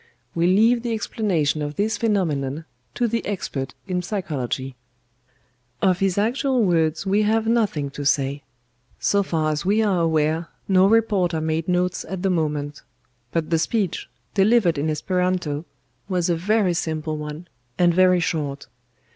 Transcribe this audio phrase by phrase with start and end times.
[0.33, 2.65] We leave the explanation of this phenomenon
[2.95, 4.75] to the expert in psychology.
[5.79, 8.41] "Of his actual words we have nothing to say.
[8.99, 12.81] So far as we are aware no reporter made notes at the moment;
[13.31, 15.65] but the speech, delivered in Esperanto,
[16.09, 17.47] was a very simple one,
[17.77, 18.65] and very short.